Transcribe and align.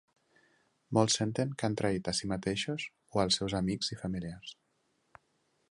Molts 0.97 1.17
senten 1.19 1.51
que 1.59 1.67
han 1.67 1.75
traït 1.81 2.09
a 2.11 2.15
si 2.21 2.31
mateixos 2.33 2.85
o 3.17 3.23
als 3.25 3.39
seus 3.41 3.57
amics 3.61 3.95
i 3.97 3.99
familiars. 4.05 4.57